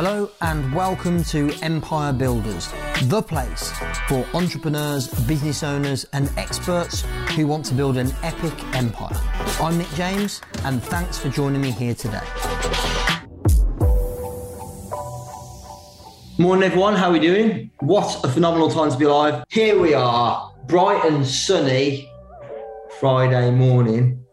[0.00, 2.72] Hello and welcome to Empire Builders,
[3.06, 3.72] the place
[4.06, 7.02] for entrepreneurs, business owners, and experts
[7.34, 9.20] who want to build an epic empire.
[9.60, 12.22] I'm Nick James, and thanks for joining me here today.
[16.38, 16.94] Morning, everyone.
[16.94, 17.72] How are we doing?
[17.80, 19.42] What a phenomenal time to be alive.
[19.48, 22.08] Here we are, bright and sunny
[23.00, 24.24] Friday morning.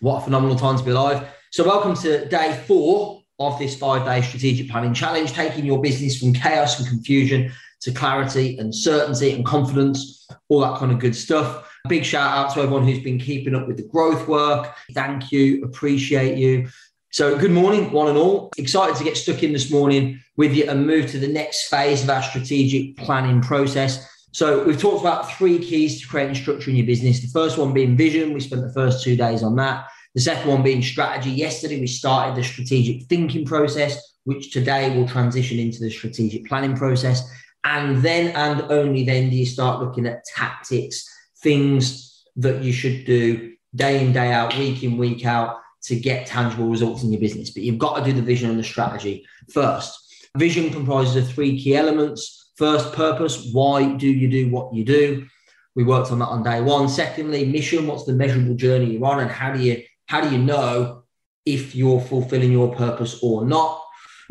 [0.00, 1.28] What a phenomenal time to be alive.
[1.50, 6.18] So, welcome to day four of this five day strategic planning challenge, taking your business
[6.18, 11.14] from chaos and confusion to clarity and certainty and confidence, all that kind of good
[11.14, 11.70] stuff.
[11.88, 14.74] Big shout out to everyone who's been keeping up with the growth work.
[14.92, 16.68] Thank you, appreciate you.
[17.14, 18.50] So, good morning, one and all.
[18.56, 22.02] Excited to get stuck in this morning with you and move to the next phase
[22.02, 24.04] of our strategic planning process.
[24.32, 27.20] So, we've talked about three keys to creating structure in your business.
[27.20, 28.32] The first one being vision.
[28.32, 29.86] We spent the first two days on that.
[30.14, 31.30] The second one being strategy.
[31.30, 36.76] Yesterday, we started the strategic thinking process, which today will transition into the strategic planning
[36.76, 37.28] process.
[37.64, 41.08] And then and only then do you start looking at tactics,
[41.42, 46.26] things that you should do day in, day out, week in, week out to get
[46.26, 47.50] tangible results in your business.
[47.50, 49.98] But you've got to do the vision and the strategy first.
[50.36, 52.52] Vision comprises of three key elements.
[52.56, 53.50] First, purpose.
[53.52, 55.26] Why do you do what you do?
[55.74, 56.88] We worked on that on day one.
[56.88, 57.86] Secondly, mission.
[57.86, 61.04] What's the measurable journey you're on, and how do you how do you know
[61.44, 63.80] if you're fulfilling your purpose or not?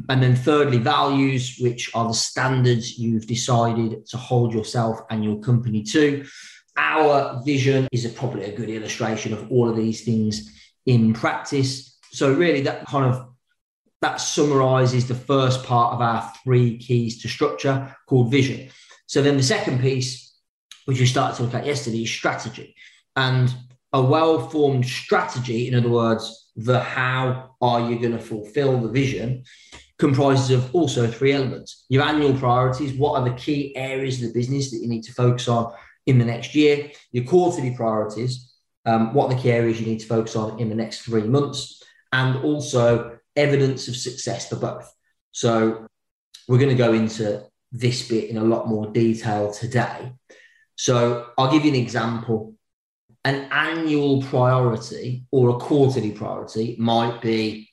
[0.10, 5.40] And then, thirdly, values, which are the standards you've decided to hold yourself and your
[5.40, 6.26] company to.
[6.76, 10.52] Our vision is a, probably a good illustration of all of these things
[10.86, 11.98] in practice.
[12.12, 13.30] So, really, that kind of
[14.02, 18.70] that summarizes the first part of our three keys to structure called vision.
[19.06, 20.34] So, then the second piece,
[20.86, 22.76] which we started to look at yesterday, is strategy.
[23.16, 23.54] And
[23.94, 28.90] a well formed strategy, in other words, the how are you going to fulfill the
[28.90, 29.44] vision,
[29.98, 34.34] comprises of also three elements your annual priorities, what are the key areas of the
[34.34, 35.72] business that you need to focus on
[36.06, 38.54] in the next year, your quarterly priorities,
[38.86, 41.24] um, what are the key areas you need to focus on in the next three
[41.24, 41.82] months,
[42.12, 44.92] and also evidence of success for both.
[45.32, 45.88] So,
[46.48, 50.12] we're going to go into this bit in a lot more detail today.
[50.76, 52.56] So, I'll give you an example
[53.26, 57.70] an annual priority or a quarterly priority might be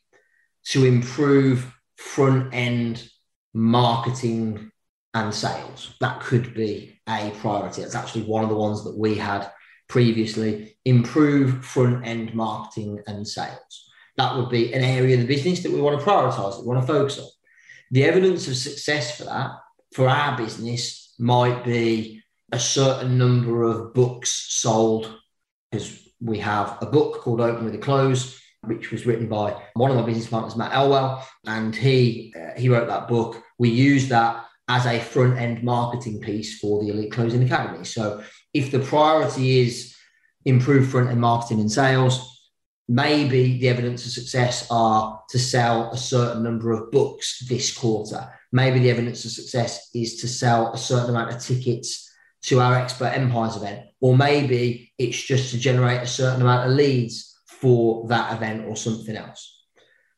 [0.66, 3.08] to improve front end
[3.52, 4.70] marketing
[5.14, 5.94] and sales.
[6.00, 7.82] That could be a priority.
[7.82, 9.50] That's actually one of the ones that we had
[9.88, 10.76] previously.
[10.84, 13.90] Improve front end marketing and sales.
[14.16, 16.68] That would be an area of the business that we want to prioritize, that we
[16.68, 17.28] want to focus on.
[17.90, 19.50] The evidence of success for that,
[19.92, 22.22] for our business, might be
[22.52, 25.19] a certain number of books sold
[25.70, 29.90] because we have a book called Open with a Close, which was written by one
[29.90, 33.42] of my business partners, Matt Elwell, and he uh, he wrote that book.
[33.58, 37.84] We use that as a front end marketing piece for the Elite Closing Academy.
[37.84, 38.22] So
[38.52, 39.96] if the priority is
[40.44, 42.50] improve front end marketing and sales,
[42.88, 48.28] maybe the evidence of success are to sell a certain number of books this quarter.
[48.52, 52.09] Maybe the evidence of success is to sell a certain amount of tickets
[52.42, 56.76] to our expert empires event, or maybe it's just to generate a certain amount of
[56.76, 59.58] leads for that event or something else.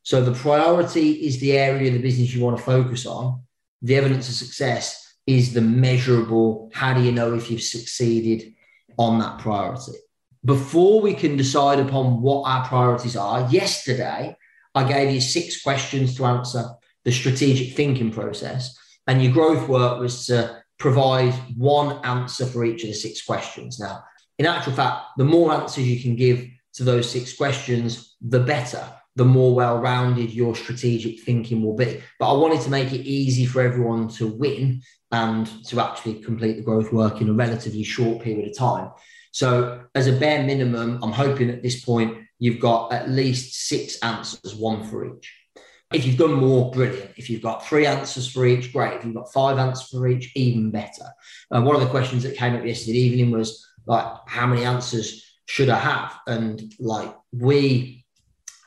[0.05, 3.43] So the priority is the area of the business you want to focus on.
[3.83, 6.71] The evidence of success is the measurable.
[6.73, 8.55] How do you know if you've succeeded
[8.99, 9.93] on that priority?
[10.45, 14.37] Before we can decide upon what our priorities are, yesterday
[14.75, 16.65] I gave you six questions to answer
[17.05, 22.83] the strategic thinking process, and your growth work was to provide one answer for each
[22.83, 23.79] of the six questions.
[23.79, 24.03] Now,
[24.39, 26.45] in actual fact, the more answers you can give
[26.75, 28.85] to those six questions, the better,
[29.15, 32.03] the more well rounded your strategic thinking will be.
[32.19, 34.83] But I wanted to make it easy for everyone to win
[35.13, 38.91] and to actually complete the growth work in a relatively short period of time.
[39.31, 43.99] So, as a bare minimum, I'm hoping at this point you've got at least six
[44.01, 45.33] answers, one for each.
[45.93, 47.11] If you've done more, brilliant.
[47.17, 48.95] If you've got three answers for each, great.
[48.95, 51.05] If you've got five answers for each, even better.
[51.51, 55.69] One of the questions that came up yesterday evening was like, how many answers should
[55.69, 56.19] I have?
[56.27, 58.05] And like we,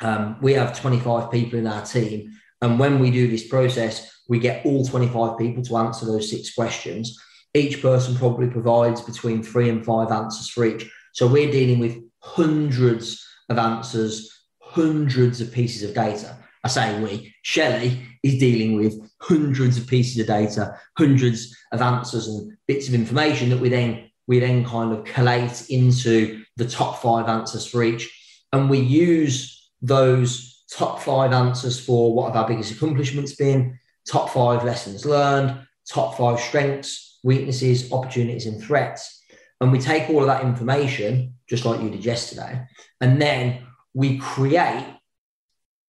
[0.01, 2.31] um, we have 25 people in our team,
[2.61, 6.53] and when we do this process, we get all 25 people to answer those six
[6.53, 7.19] questions.
[7.53, 10.89] Each person probably provides between three and five answers for each.
[11.13, 14.29] So we're dealing with hundreds of answers,
[14.61, 16.37] hundreds of pieces of data.
[16.65, 22.27] I say we, Shelley is dealing with hundreds of pieces of data, hundreds of answers
[22.27, 26.99] and bits of information that we then we then kind of collate into the top
[27.03, 28.11] five answers for each.
[28.51, 33.77] And we use those top five answers for what have our biggest accomplishments been,
[34.09, 39.21] top five lessons learned, top five strengths, weaknesses, opportunities, and threats.
[39.61, 42.65] And we take all of that information, just like you did yesterday,
[42.99, 44.87] and then we create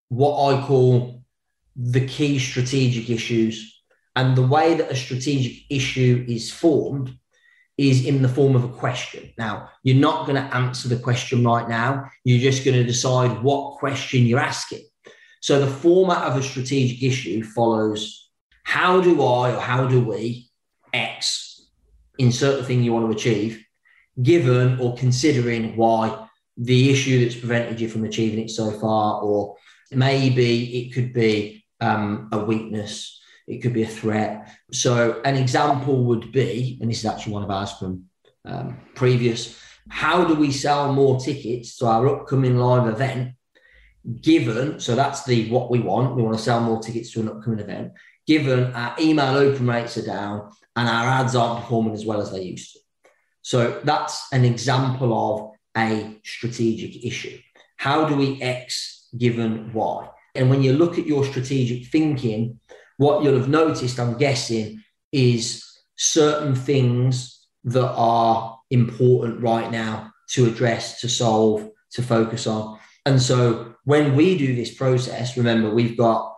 [0.08, 1.22] what I call
[1.74, 3.82] the key strategic issues.
[4.14, 7.16] And the way that a strategic issue is formed
[7.76, 9.30] is in the form of a question.
[9.36, 12.08] Now, you're not going to answer the question right now.
[12.24, 14.84] You're just going to decide what question you're asking.
[15.42, 18.30] So the format of a strategic issue follows
[18.64, 20.48] how do I or how do we
[20.92, 21.68] X
[22.18, 23.62] insert the thing you want to achieve,
[24.22, 26.26] given or considering why
[26.56, 29.56] the issue that's prevented you from achieving it so far, or
[29.92, 34.50] maybe it could be um, a weakness, it could be a threat.
[34.72, 38.04] So, an example would be, and this is actually one of ours from
[38.44, 43.34] um, previous how do we sell more tickets to our upcoming live event
[44.20, 47.28] given so that's the what we want we want to sell more tickets to an
[47.28, 47.92] upcoming event
[48.26, 52.30] given our email open rates are down and our ads aren't performing as well as
[52.30, 52.80] they used to?
[53.42, 57.38] So that's an example of a strategic issue.
[57.76, 60.08] How do we x given why.
[60.34, 62.60] and when you look at your strategic thinking,
[62.98, 64.82] what you'll have noticed, I'm guessing,
[65.12, 65.64] is
[65.96, 72.78] certain things that are important right now to address, to solve, to focus on.
[73.04, 76.34] And so when we do this process, remember, we've got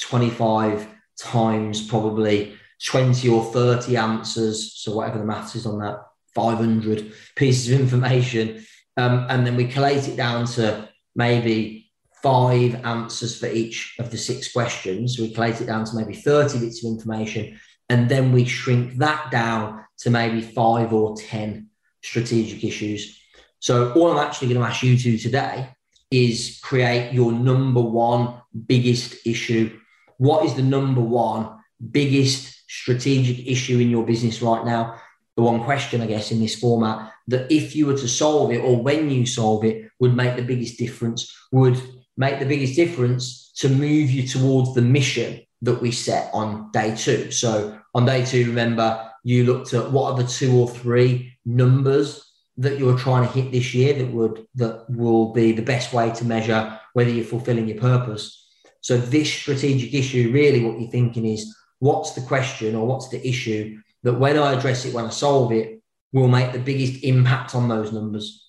[0.00, 0.86] 25
[1.18, 2.56] times probably
[2.86, 4.74] 20 or 30 answers.
[4.74, 5.98] So whatever the maths is on that,
[6.34, 8.64] 500 pieces of information.
[8.96, 11.77] Um, and then we collate it down to maybe
[12.22, 15.18] five answers for each of the six questions.
[15.18, 19.30] We collate it down to maybe 30 bits of information, and then we shrink that
[19.30, 21.68] down to maybe five or 10
[22.02, 23.20] strategic issues.
[23.60, 25.68] So, all I'm actually going to ask you to today
[26.10, 29.78] is create your number one biggest issue.
[30.16, 31.50] What is the number one
[31.90, 35.00] biggest strategic issue in your business right now?
[35.36, 38.58] The one question, I guess, in this format that if you were to solve it
[38.58, 41.80] or when you solve it would make the biggest difference, would
[42.18, 46.94] make the biggest difference to move you towards the mission that we set on day
[46.94, 47.30] two.
[47.30, 52.24] So on day two, remember, you looked at what are the two or three numbers
[52.58, 56.10] that you're trying to hit this year that would that will be the best way
[56.10, 58.46] to measure whether you're fulfilling your purpose.
[58.80, 63.26] So this strategic issue, really what you're thinking is what's the question or what's the
[63.26, 65.80] issue that when I address it, when I solve it,
[66.12, 68.46] will make the biggest impact on those numbers.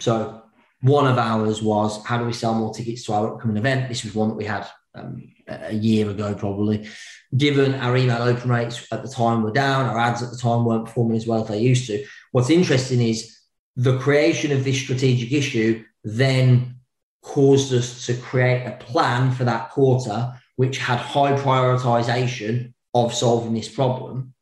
[0.00, 0.42] So
[0.82, 3.88] one of ours was how do we sell more tickets to our upcoming event?
[3.88, 6.88] This was one that we had um, a year ago, probably.
[7.36, 10.64] Given our email open rates at the time were down, our ads at the time
[10.64, 12.04] weren't performing as well as they used to.
[12.32, 13.36] What's interesting is
[13.76, 16.76] the creation of this strategic issue then
[17.22, 23.52] caused us to create a plan for that quarter, which had high prioritization of solving
[23.52, 24.32] this problem.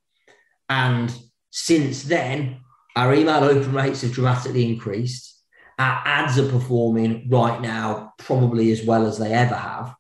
[0.69, 1.13] And
[1.51, 2.61] since then,
[2.95, 5.35] our email open rates have dramatically increased
[5.79, 9.95] our ads are performing right now probably as well as they ever have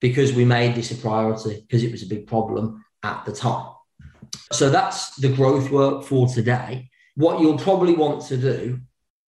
[0.00, 3.72] because we made this a priority because it was a big problem at the time.
[4.52, 6.90] So that's the growth work for today.
[7.16, 8.80] What you'll probably want to do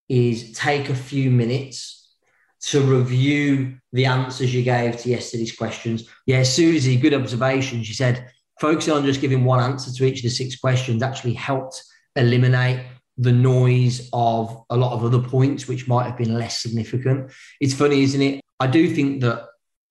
[0.09, 2.15] is take a few minutes
[2.63, 6.09] to review the answers you gave to yesterday's questions.
[6.27, 7.83] Yeah, Susie, good observation.
[7.83, 8.31] She said
[8.61, 11.83] focusing on just giving one answer to each of the six questions actually helped
[12.17, 12.85] eliminate
[13.21, 17.31] the noise of a lot of other points which might have been less significant.
[17.61, 18.41] It's funny, isn't it?
[18.59, 19.47] I do think that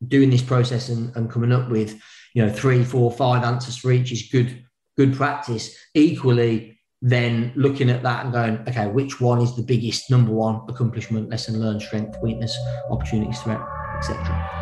[0.06, 2.02] doing this process and, and coming up with,
[2.34, 4.66] you know, three, four, five answers for each is good,
[4.98, 5.76] good practice.
[5.94, 10.62] Equally, then looking at that and going, okay, which one is the biggest number one
[10.68, 12.58] accomplishment, lesson learned, strength, weakness,
[12.90, 13.62] opportunities, threat,
[13.98, 14.59] etc.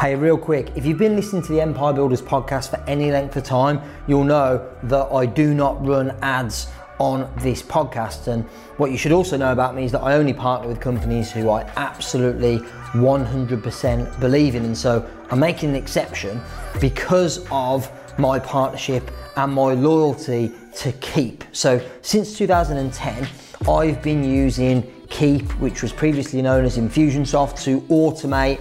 [0.00, 3.36] Hey, real quick, if you've been listening to the Empire Builders podcast for any length
[3.36, 8.26] of time, you'll know that I do not run ads on this podcast.
[8.28, 8.44] And
[8.78, 11.50] what you should also know about me is that I only partner with companies who
[11.50, 12.60] I absolutely
[12.94, 14.64] 100% believe in.
[14.64, 16.40] And so I'm making an exception
[16.80, 21.44] because of my partnership and my loyalty to Keap.
[21.52, 23.28] So since 2010,
[23.68, 28.60] I've been using Keap, which was previously known as Infusionsoft, to automate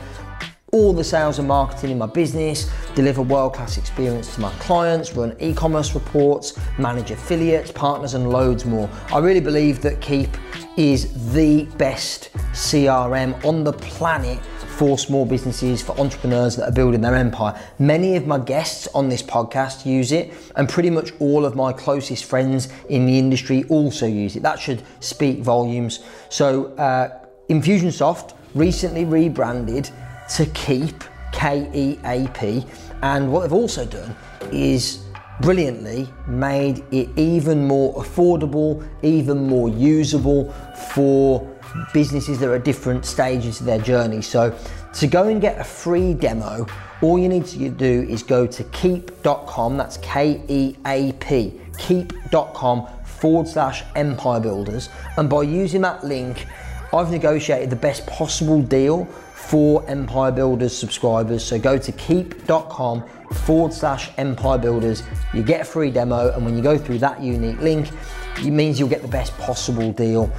[0.72, 5.14] all the sales and marketing in my business, deliver world class experience to my clients,
[5.14, 8.90] run e commerce reports, manage affiliates, partners, and loads more.
[9.12, 10.30] I really believe that Keap
[10.78, 14.40] is the best CRM on the planet
[14.80, 17.60] for small businesses, for entrepreneurs that are building their empire.
[17.80, 21.74] Many of my guests on this podcast use it, and pretty much all of my
[21.74, 24.44] closest friends in the industry also use it.
[24.44, 26.00] That should speak volumes.
[26.30, 29.90] So, uh, Infusionsoft recently rebranded
[30.36, 32.66] to Keap, K E A P.
[33.02, 34.16] And what they've also done
[34.52, 35.06] is
[35.42, 40.52] brilliantly made it even more affordable, even more usable
[40.92, 41.48] for
[41.94, 44.22] businesses that are at different stages of their journey.
[44.22, 44.58] So
[44.94, 46.66] to go and get a free demo,
[47.02, 52.88] all you need to do is go to keap.com, that's K E A P, keap.com
[53.06, 54.90] forward slash empire builders.
[55.18, 56.46] And by using that link,
[56.94, 59.08] I've negotiated the best possible deal
[59.50, 61.44] for Empire Builders subscribers.
[61.44, 63.04] So go to keap.com
[63.34, 65.02] forward slash Empire Builders.
[65.34, 67.90] You get a free demo, and when you go through that unique link,
[68.38, 70.32] it means you'll get the best possible deal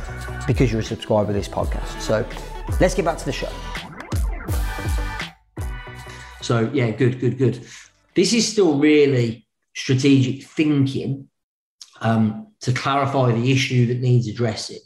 [0.47, 2.01] because you're a subscriber of this podcast.
[2.01, 2.25] So
[2.81, 3.51] let's get back to the show.
[6.41, 7.67] So, yeah, good, good, good.
[8.15, 11.29] This is still really strategic thinking
[12.01, 14.79] um, to clarify the issue that needs addressing.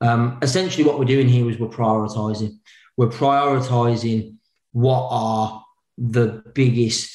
[0.00, 2.58] Um, essentially, what we're doing here is we're prioritizing.
[3.02, 4.36] We're prioritizing
[4.70, 5.64] what are
[5.98, 7.10] the biggest,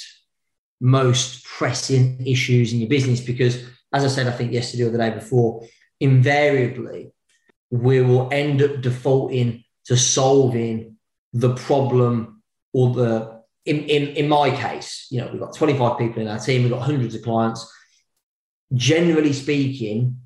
[0.81, 3.63] most pressing issues in your business because,
[3.93, 5.65] as I said, I think yesterday or the day before,
[6.01, 7.13] invariably
[7.71, 10.97] we will end up defaulting to solving
[11.31, 16.21] the problem or the in, in in my case, you know, we've got 25 people
[16.21, 17.65] in our team, we've got hundreds of clients.
[18.73, 20.19] Generally speaking,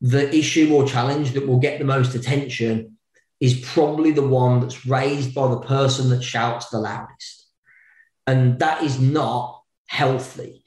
[0.00, 2.95] the issue or challenge that will get the most attention
[3.40, 7.46] is probably the one that's raised by the person that shouts the loudest.
[8.26, 10.64] And that is not healthy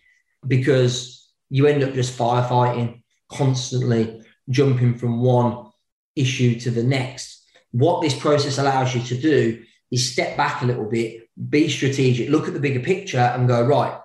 [0.47, 5.71] because you end up just firefighting, constantly jumping from one
[6.15, 7.43] issue to the next.
[7.71, 12.29] What this process allows you to do is step back a little bit, be strategic,
[12.29, 13.99] look at the bigger picture and go, right,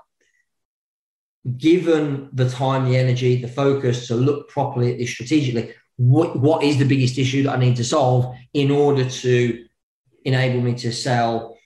[1.59, 6.63] given the time, the energy, the focus to look properly at this strategically, what, what
[6.63, 9.65] is the biggest issue that I need to solve in order to
[10.25, 11.57] enable me to sell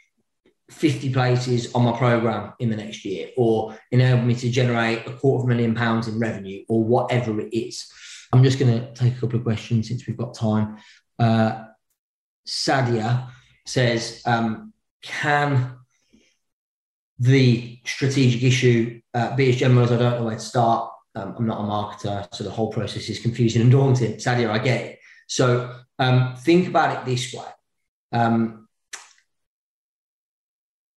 [0.71, 5.13] 50 places on my program in the next year or enable me to generate a
[5.13, 7.91] quarter of a million pounds in revenue or whatever it is.
[8.33, 10.77] I'm just going to take a couple of questions since we've got time.
[11.19, 11.65] Uh,
[12.47, 13.31] Sadia
[13.67, 15.77] says, um, can
[17.19, 20.93] the strategic issue uh, be as general as I don't know where to start?
[21.15, 24.15] Um, I'm not a marketer, so the whole process is confusing and daunting.
[24.15, 24.99] Sadia, I get it.
[25.27, 27.45] So um, think about it this way.
[28.13, 28.69] Um,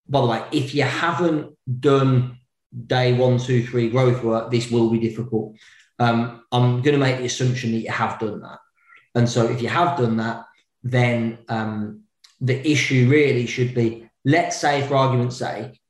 [0.08, 2.38] by the way, if you haven't done
[2.86, 5.56] day one, two, three growth work, this will be difficult.
[5.98, 8.58] Um, I'm going to make the assumption that you have done that.
[9.14, 10.44] And so if you have done that,
[10.82, 12.02] then um,
[12.40, 15.80] the issue really should be let's say, for argument's sake,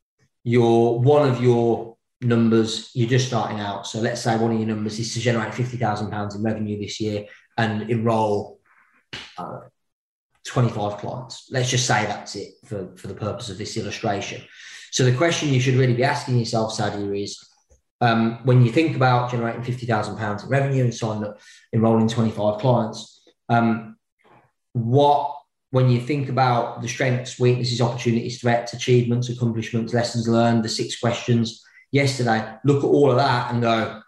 [0.45, 3.87] you're one of your numbers, you're just starting out.
[3.87, 7.27] So let's say one of your numbers is to generate £50,000 in revenue this year
[7.59, 8.61] and enroll
[9.37, 9.61] uh,
[10.47, 11.49] 25 clients.
[11.51, 14.43] Let's just say that's it for, for the purpose of this illustration.
[14.91, 17.49] So the question you should really be asking yourself, Sadia, is
[18.01, 21.39] um, when you think about generating £50,000 in revenue and signing up,
[21.73, 23.97] enrolling 25 clients, um,
[24.73, 25.37] what
[25.71, 31.01] when you think about the strengths, weaknesses, opportunities, threats, achievements, accomplishments, lessons learned, the six
[31.01, 31.62] questions
[31.93, 34.03] yesterday, look at all of that and go,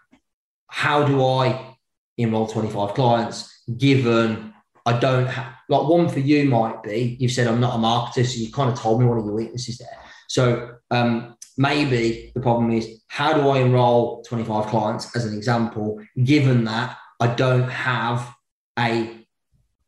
[0.67, 1.77] how do I
[2.17, 4.53] enroll 25 clients given
[4.85, 8.25] I don't have, like one for you might be, you've said I'm not a marketer,
[8.25, 9.99] so you kind of told me one of your weaknesses there.
[10.27, 15.99] So um, maybe the problem is how do I enroll 25 clients as an example,
[16.23, 18.31] given that I don't have
[18.77, 19.25] a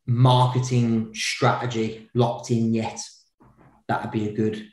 [0.06, 2.98] marketing strategy locked in yet.
[3.86, 4.66] That would be a good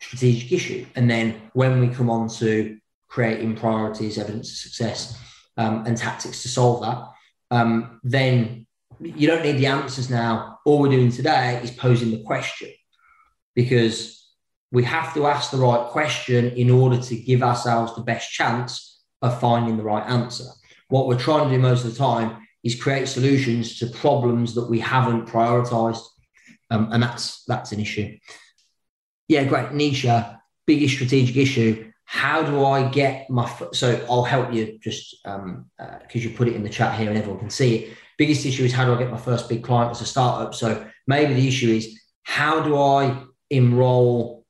[0.00, 0.86] strategic issue.
[0.94, 2.78] And then when we come on to
[3.08, 5.20] creating priorities, evidence of success,
[5.56, 7.04] um, and tactics to solve that,
[7.50, 8.66] um, then
[9.00, 10.58] you don't need the answers now.
[10.64, 12.70] All we're doing today is posing the question
[13.54, 14.18] because
[14.70, 19.02] we have to ask the right question in order to give ourselves the best chance
[19.22, 20.44] of finding the right answer.
[20.88, 24.68] What we're trying to do most of the time is create solutions to problems that
[24.68, 26.02] we haven't prioritized.
[26.70, 28.16] Um, and that's that's an issue.
[29.28, 29.68] Yeah, great.
[29.68, 31.92] Nisha, biggest strategic issue.
[32.04, 36.48] How do I get my so I'll help you just because um, uh, you put
[36.48, 37.96] it in the chat here and everyone can see it.
[38.16, 40.54] Biggest issue is how do I get my first big client as a startup?
[40.54, 44.46] So maybe the issue is how do I enroll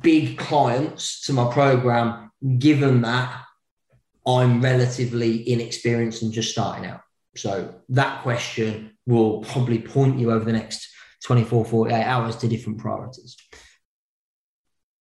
[0.00, 3.42] big clients to my program given that
[4.26, 7.00] I'm relatively inexperienced and just starting out?
[7.36, 10.88] So that question will probably point you over the next
[11.24, 13.36] 24, 48 hours to different priorities.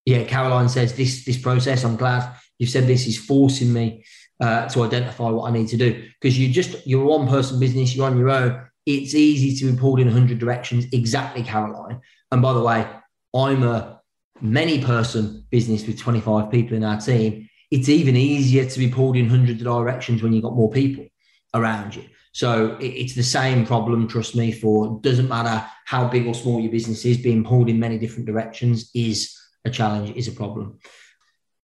[0.06, 1.84] Yeah, Caroline says this this process.
[1.84, 4.06] I'm glad you said this is forcing me
[4.40, 7.60] uh, to identify what I need to do because you just you're a one person
[7.60, 7.96] business.
[7.96, 8.68] You're on your own.
[8.86, 10.86] it's easy to be pulled in 100 directions.
[10.92, 12.02] Exactly, Caroline.
[12.32, 12.88] And by the way,
[13.34, 14.02] I'm a
[14.42, 17.50] many person business with 25 people in our team.
[17.72, 21.06] It's even easier to be pulled in hundreds of directions when you've got more people
[21.54, 22.04] around you.
[22.34, 26.72] So it's the same problem, trust me, for doesn't matter how big or small your
[26.72, 29.34] business is, being pulled in many different directions is
[29.66, 30.80] a challenge, is a problem.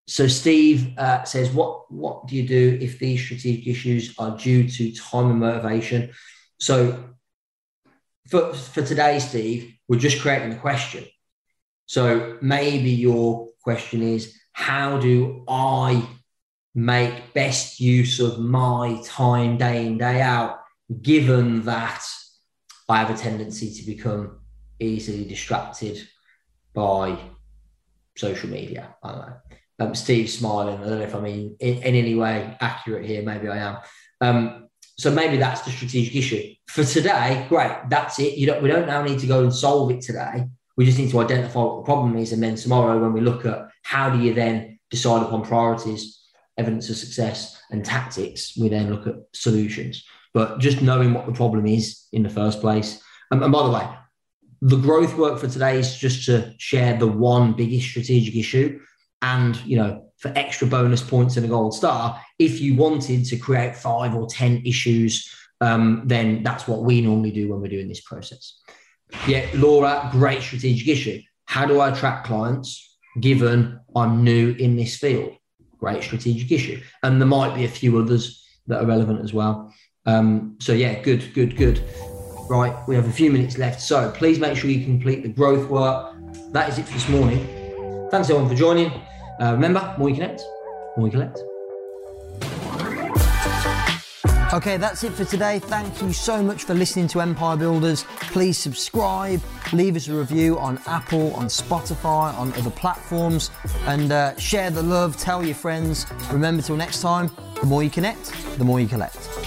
[0.08, 4.68] So Steve uh, says, what, what do you do if these strategic issues are due
[4.68, 6.12] to time and motivation?
[6.60, 7.12] So
[8.28, 11.06] for, for today, Steve, we're just creating a question.
[11.86, 16.06] So maybe your question is, how do I
[16.74, 20.60] make best use of my time day in, day out,
[21.02, 22.04] given that
[22.90, 24.40] I have a tendency to become
[24.80, 26.06] easily distracted
[26.74, 27.18] by
[28.16, 28.96] social media?
[29.04, 29.34] I don't know.
[29.80, 30.78] Um, Steve's smiling.
[30.78, 33.24] I don't know if I mean in, in, any way accurate here.
[33.24, 33.78] Maybe I am.
[34.22, 36.54] Um, so maybe that's the strategic issue.
[36.68, 38.38] For today, great, that's it.
[38.38, 40.46] You don't, we don't now need to go and solve it today.
[40.78, 42.32] We just need to identify what the problem is.
[42.32, 46.20] And then tomorrow, when we look at how do you then decide upon priorities,
[46.58, 50.04] evidence of success, and tactics, we then look at solutions.
[50.34, 53.02] But just knowing what the problem is in the first place.
[53.32, 53.88] And, and by the way,
[54.62, 58.80] the growth work for today is just to share the one biggest strategic issue.
[59.24, 62.22] And, you know, for extra bonus points and a gold star.
[62.38, 65.28] If you wanted to create five or 10 issues,
[65.62, 68.60] um, then that's what we normally do when we're doing this process.
[69.28, 71.22] Yeah, Laura, great strategic issue.
[71.46, 75.34] How do I attract clients given I'm new in this field?
[75.80, 76.82] Great strategic issue.
[77.02, 79.74] And there might be a few others that are relevant as well.
[80.06, 81.84] Um, so, yeah, good, good, good.
[82.52, 83.82] Right, we have a few minutes left.
[83.82, 86.14] So please make sure you complete the growth work.
[86.52, 87.48] That is it for this morning.
[88.12, 88.92] Thanks everyone for joining.
[89.40, 90.42] Uh, remember, more you connect,
[90.98, 91.40] more you collect.
[94.54, 95.60] Okay, that's it for today.
[95.60, 98.04] Thank you so much for listening to Empire Builders.
[98.20, 99.42] Please subscribe,
[99.72, 103.50] leave us a review on Apple, on Spotify, on other platforms,
[103.86, 106.06] and uh, share the love, tell your friends.
[106.34, 109.41] Remember, till next time, the more you connect, the more you collect.